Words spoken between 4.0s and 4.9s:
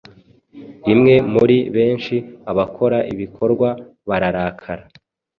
bararakara